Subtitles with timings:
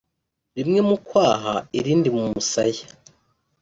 [0.57, 2.85] rimwe mu kwaha irindi mu musaya